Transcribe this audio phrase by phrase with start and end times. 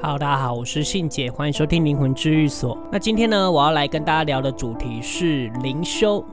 [0.00, 2.78] 好大家好，我是信姐，欢迎收听灵魂治愈所。
[2.92, 6.24] 那今天呢，我要来跟大家聊的主题是灵修。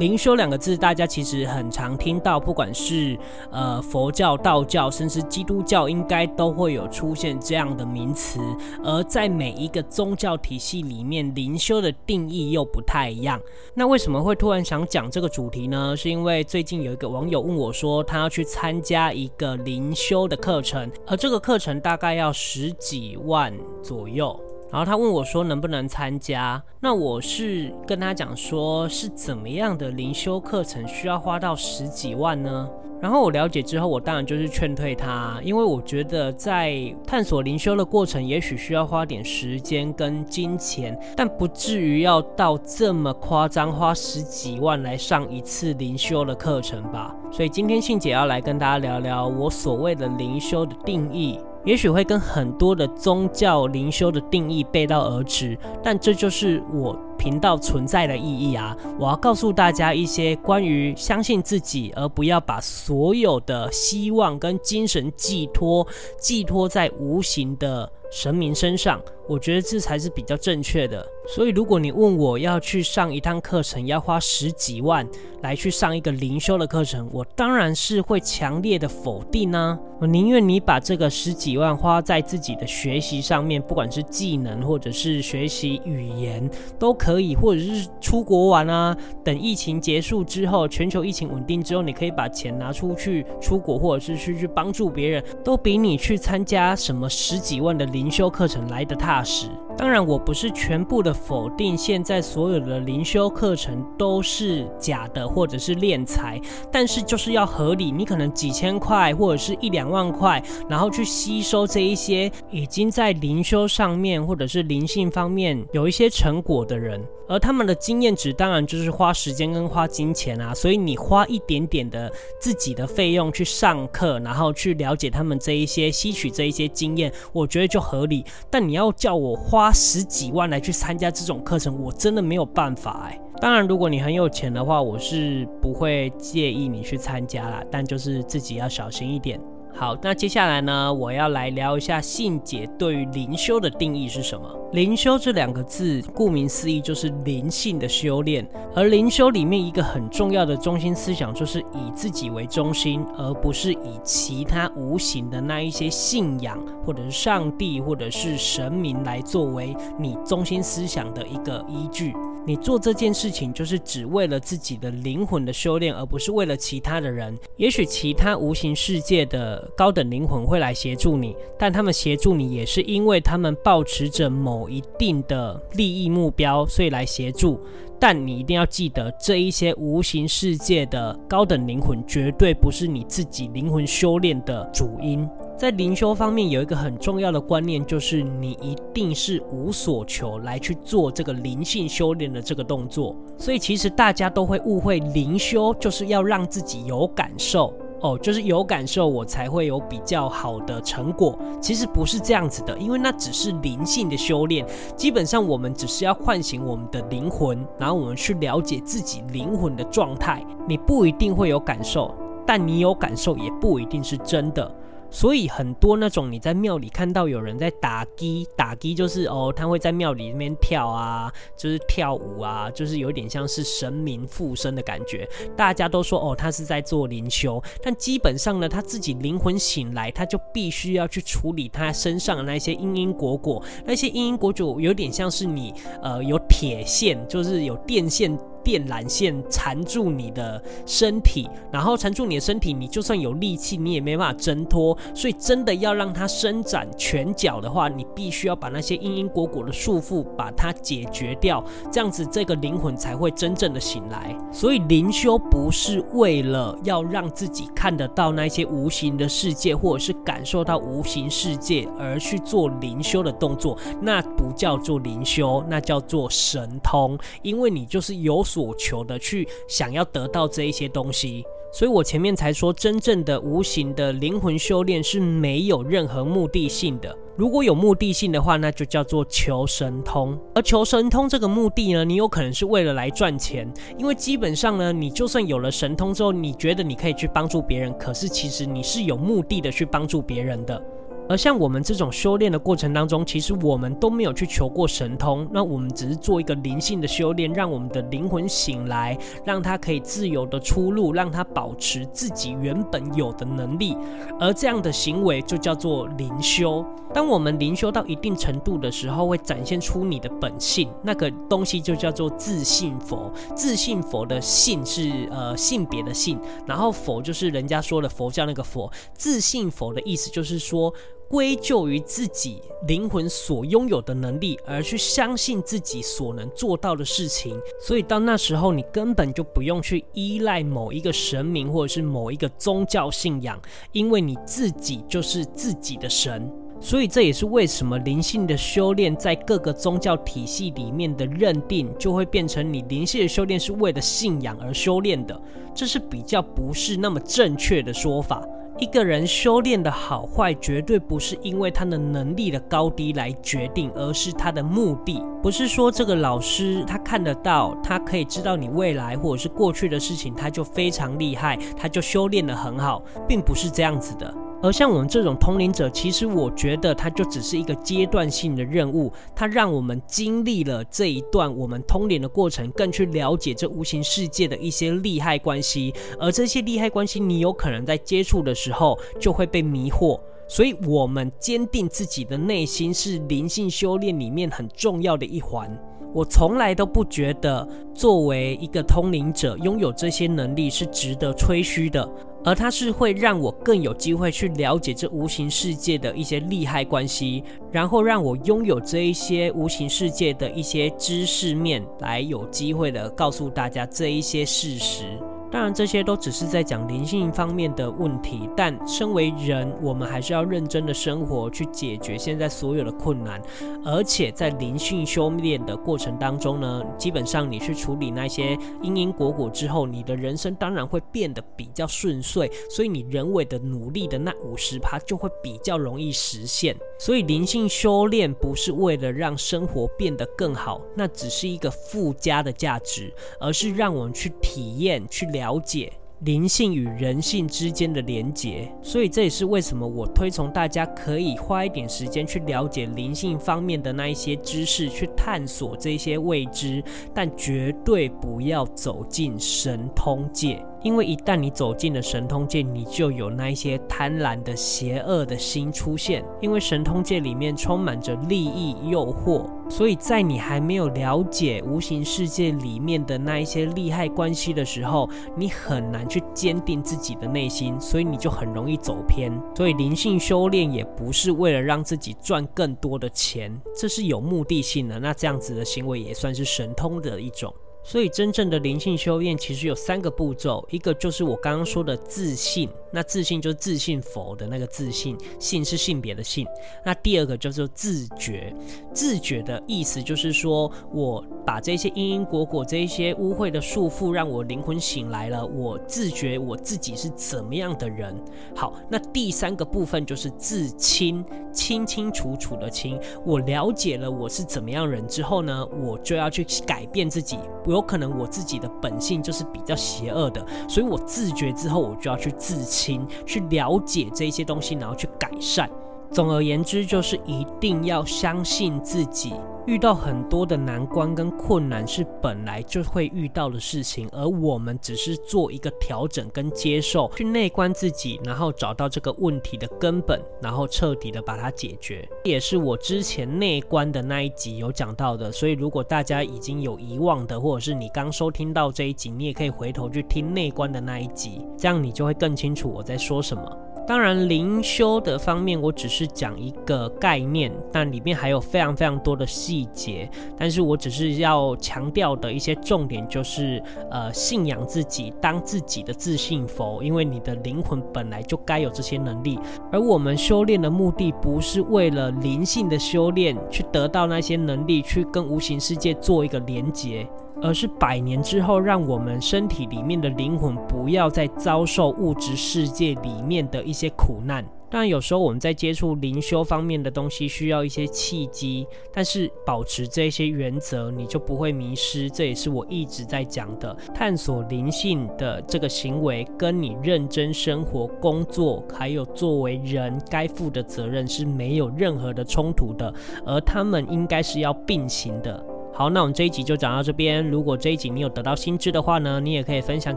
[0.00, 3.18] 灵修两个字，大家其实很常听到，不管是
[3.52, 8.40] 呃佛教、道教，甚至基督教，应该都会有出现这样的名词。
[8.82, 13.38] 而在每一个宗教体系里面，灵修的定义又不太一样。
[13.74, 15.94] 那为什么会突然想讲这个主题呢？
[15.94, 24.34] 是因为最近有一个网友问我说，他要去参加一个灵修的课程，而这个课程大概要十几万左右。
[24.70, 26.62] 然后他问我说能不能参加？
[26.80, 32.68] 那我是跟他讲说，是怎么样的灵修课程需要花到十几万呢？
[33.00, 47.16] 然后我了解之后，我当然就是劝退他，因为我觉得在探索灵修的过程，也许需要花点时间跟金钱，但不至于要到这么夸张，花十几万来上一次灵修的课程吧。
[47.32, 51.40] 所以今天信姐要来跟大家聊聊我所谓的灵修的定义。
[51.64, 58.74] 也许会跟很多的宗教灵修的定义背道而驰，但这就是我频道存在的意义啊！
[58.98, 65.86] 我要告诉大家一些关于相信自己，而不要把所有的希望跟精神寄托
[66.18, 71.06] 寄托在无形的神明身上，我觉得这才是比较正确的。
[71.28, 75.06] 所以，如果你问我要去上一趟课程，要花十几万
[75.42, 88.96] 来去上一个灵修的课程，我当然是会强烈的否定呢、我宁愿你把这个十几万花在自己的学习上面，不管是技能或者是学习语言都可可以，或者是出国玩啊。
[89.24, 99.48] 等疫情结束之后，全球疫情稳定之后，你可以把钱拿出去出国，或者是去去帮助别人，都比你去参加什么十几万的灵修课程来得踏实。
[99.76, 106.40] 当然，我不是全部的否定，现在所有的灵修课程都是假的，或者是敛财，
[106.70, 107.90] 但是就是要合理。
[107.90, 116.99] 你可能几千块或者是一两万块，然后去吸收这一些已经在灵修上面或者是灵性方面有一些成果的人。
[117.28, 128.24] 而他们的经验值当然就是花时间跟花金钱啊，所以你花一点点的自己的费用去上课，然后去了解他们这一些，吸取这一些经验，我觉得就合理。
[128.50, 133.20] 但你要叫我花十几万来去参加这种课程，我真的没有办法哎。
[133.40, 139.40] 当然，如果你很有钱的话，我是不会介意你去参加啦，但就是自己要小心一点。
[139.74, 144.46] 好，那接下来呢，我要来聊一下信姐对于灵修的定义是什么？
[144.72, 148.46] 灵修这两个字，顾名思义就是灵性的修炼。
[148.74, 162.14] 而灵修里面一个很重要的中心思想，就是以自己为中心，而不是以其他无形的那一些信仰，或者是上帝，或者是神明来作为你中心思想的一个依据。
[162.46, 167.38] 你做这件事情，就是只为了自己的灵魂的修炼，而不是为了其他的人。
[167.56, 177.60] 也许其他无形世界的高等灵魂会来协助你，但他们协助你也是因为他们抱持着某一定的利益目标，所以来协助。
[177.98, 185.28] 但你一定要记得，这一些无形世界的高等灵魂绝对不是你自己灵魂修炼的主因。
[185.60, 193.14] 在灵修方面，有一个很重要的观念，就是你一定是无所求来去做这个灵性修炼的这个动作。
[193.36, 197.74] 所以，其实大家都会误会灵修就是要让自己有感受。
[198.00, 201.38] 哦，就是有感受，我才会有比较好的成果。
[201.60, 204.66] 其实不是这样子的，因为那只是灵性的修炼。
[204.96, 210.42] 基本上，我们只是要唤醒我们的灵魂，然后我们去了解自己灵魂的状态。
[210.66, 212.14] 你不一定会有感受，
[212.46, 214.74] 但你有感受也不一定是真的。
[215.10, 225.28] 所以很多那种你在庙里看到有人在打乩，打乩就是哦，他会在庙里那边跳啊，就是跳舞啊，就是有点像是神明附身的感觉。
[225.56, 238.38] 大家都说哦，他是在做灵修，但基本上呢，他自己灵魂醒来，他就必须要去处理他身上的那些因因果果，那些因因果果有点像是你呃有铁线，就是有电线。
[238.62, 244.96] 电缆线缠住你的身体，然后缠住你的身体，你就算有力气，你也没办法挣脱。
[245.14, 254.36] 所以，真的要让它伸展拳脚的话，你必须要把那些因因果果的束缚把它解决掉，这样子这个灵魂才会真正的醒来。
[254.52, 268.59] 所以，灵修不是为了要让自己看得到那些无形的世界，或者是感受到无形世界而去做灵修的动作，那不叫做灵修，那叫做神通，因为你就是有所。
[268.60, 271.44] 所求的去想要得到这一些东西。
[271.72, 277.16] 所以我前面才说，真正的无形的灵魂修炼是没有任何目的性的。
[277.36, 280.36] 如果有目的性的话，那就叫做求神通。
[280.54, 290.82] 而求神通这个目的呢，你有可能是为了来赚钱，因为基本上呢，你就算有了神通之后，你觉得你可以去帮助别人，可是其实你是有目的的去帮助别人的。
[291.30, 303.96] 而像我们这种修炼的过程当中，其实我们都没有去求过神通，那我们只是做一个灵性的修炼，让我们的灵魂醒来，让它可以自由的出入，让它保持自己原本有的能力。
[304.40, 306.84] 而这样的行为就叫做灵修。
[307.14, 313.32] 当我们灵修到一定程度的时候，会展现出你的本性，那个东西就叫做自信佛。
[313.54, 318.92] 自信佛的性是呃性别的性，然后佛就是人家说的佛教那个佛。
[319.14, 320.92] 自信佛的意思就是说。
[321.30, 333.60] 归咎于自己灵魂所拥有的能力，而去相信自己所能做到的事情，所以到那时候，你根本就不用去依赖某一个神明或者是某一个宗教信仰，
[333.92, 336.50] 因为你自己就是自己的神。
[336.80, 345.40] 所以这也是为什么灵性的修炼在各个宗教体系里面的认定，就会变成你灵性的修炼是为了信仰而修炼的，
[345.72, 348.44] 这是比较不是那么正确的说法。
[348.80, 355.22] 一个人修炼的好坏，绝对不是因为他的能力的高低来决定，而是他的目的。
[355.42, 364.34] 不是说这个老师他看得到，他可以知道你未来或者是过去的事情，他就非常厉害，他就修炼得很好，并不是这样子的。
[364.62, 375.94] 而像我们这种通灵者，其实我觉得它就只是一个阶段性的任务，它让我们经历了这一段我们通灵的过程，更去了解这无形世界的一些利害关系。
[376.18, 380.20] 而这些利害关系，你有可能在接触的时候就会被迷惑。
[380.46, 385.70] 所以，我们坚定自己的内心是灵性修炼里面很重要的一环。
[386.12, 392.08] 我从来都不觉得作为一个通灵者拥有这些能力是值得吹嘘的。
[392.42, 405.18] 而它是会让我更有机会去了解这无形世界的一些利害关系，然后让我拥有这一些无形世界的一些知识面，来有机会的告诉大家这一些事实。
[405.50, 413.42] 当然，这些都只是在讲灵性方面的问题，但身为人，我们还是要认真的生活，去解决现在所有的困难。
[413.84, 426.76] 而且在灵性修炼的过程当中呢，基本上你去处理那些因因果果之后，你的人生当然会变得比较顺遂，所以你人为的努力的那五十趴就会比较容易实现。
[426.96, 435.39] 所以灵性修炼不是为了让生活变得更好，那只是一个附加的价值，而是让我们去体验、去了。
[435.40, 435.90] 了解
[436.20, 446.84] 灵性与人性之间的连结，所以这也是为什么我推崇大家可以花一点时间去了解灵性方面的那一些知识，去探索这些未知，
[447.14, 450.62] 但绝对不要走进神通界。
[450.82, 456.24] 因为一旦你走进了神通界，你就有那一些贪婪的、邪恶的心出现。
[456.40, 469.30] 因为神通界里面充满着利益诱惑，所以在你还没有了解无形世界里面的那一些利害关系的时候，你很难去坚定自己的内心，所以你就很容易走偏。
[469.54, 474.98] 所以灵性修炼也不是为了让自己赚更多的钱，这是有目的性的。
[474.98, 477.52] 那这样子的行为也算是神通的一种。
[477.82, 486.46] 所以，真正的灵性修炼其实有三个步骤，一个就是我刚刚说的自信，那自信就是自信佛的那个自信，性是性别的性。
[486.84, 488.54] 那第二个叫做自觉，
[488.92, 498.14] 自觉的意思就是说我把这些因因果果这一些污秽的束缚，让我灵魂醒来了，我自觉我自己是怎么样的人。
[498.54, 503.00] 好，那第三个部分就是自清，清清楚楚的清。
[503.24, 507.38] 我了解了我是怎么样人之后呢，我就要去改变自己。
[507.64, 515.68] 不有可能我自己的本性就是比较邪恶的，所以我自觉之后，我就要去自清，去了解这些东西，然后去改善。
[516.12, 519.32] 总而言之，就是一定要相信自己。
[519.66, 532.08] 遇到很多的难关跟困难是本来就会遇到的事情，而我们只是做一个调整跟接受，去内观自己，然后找到这个问题的根本，然后彻底的把它解决。
[532.24, 543.56] 也是我之前内观的那一集有讲到的，所以如果大家已经有遗忘的，或者是你刚收听到这一集，你也可以回头去听内观的那一集，这样你就会更清楚我在说什么。
[543.90, 550.08] 当然，灵修的方面，我只是讲一个概念，但里面还有非常非常多的细节。
[550.38, 559.36] 但是我只是要强调的一些重点，就是呃，信仰自己，当自己的自信佛，因为你的灵魂本来就该有这些能力。
[559.72, 567.04] 而我们修炼的目的，不是为了灵性的修炼，去得到那些能力，去跟无形世界做一个连结。
[567.42, 574.44] 而是百年之后，让我们身体里面的灵魂不要再遭受物质世界里面的一些苦难。
[574.72, 582.08] 当然，有时候我们在接触灵修方面的东西，需要一些契机，但是保持这些原则，你就不会迷失。
[582.08, 592.94] 这也是我一直在讲的，探索灵性的这个行为，跟你认真生活、工作，还有作为人该负的责任是没有任何的冲突的，
[593.26, 595.44] 而他们应该是要并行的。
[595.80, 597.26] 好，那我们这一集就讲到这边。
[597.26, 599.96] 如果这一集你有得到新知的话呢，你也可以分享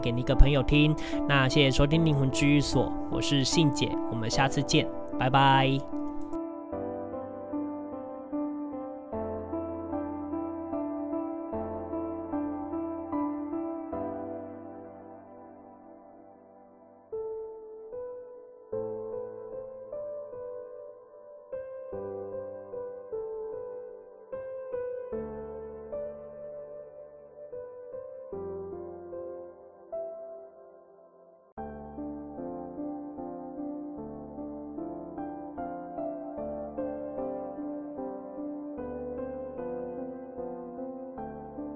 [0.00, 0.96] 给你一个朋友听。
[1.28, 4.88] 那谢谢收听灵魂治愈所，我是信姐，我们下次见，
[5.18, 6.03] 拜拜。